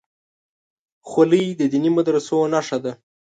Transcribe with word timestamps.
خولۍ 1.09 1.45
د 1.59 1.61
دیني 1.71 1.91
مدرسو 1.97 2.37
نښه 2.53 2.77
ده. 2.83 2.93